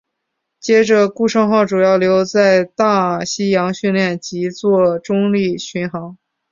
[0.59, 6.17] 接着顾盛号主要留在大西洋训练及作中立巡航。